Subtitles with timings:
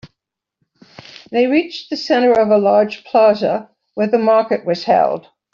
[1.29, 5.27] They reached the center of a large plaza where the market was held.